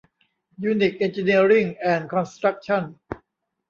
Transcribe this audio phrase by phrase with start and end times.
[0.63, 2.83] ยูนิค เอ็นจิเนียริ่ง แอนด์ คอนสตรัคชั่น